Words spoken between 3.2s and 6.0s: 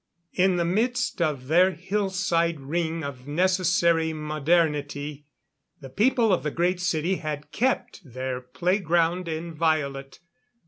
necessary modernity, the